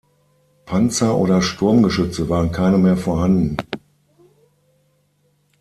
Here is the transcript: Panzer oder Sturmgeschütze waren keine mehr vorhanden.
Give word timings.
Panzer 0.65 1.15
oder 1.15 1.43
Sturmgeschütze 1.43 2.27
waren 2.27 2.51
keine 2.51 2.79
mehr 2.79 2.97
vorhanden. 2.97 3.55